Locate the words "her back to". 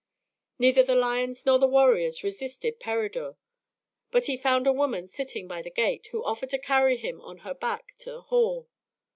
7.45-8.09